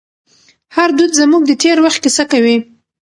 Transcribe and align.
هر 0.75 0.89
دود 0.97 1.11
زموږ 1.21 1.41
د 1.47 1.51
تېر 1.63 1.77
وخت 1.85 1.99
کیسه 2.03 2.23
کوي. 2.31 2.57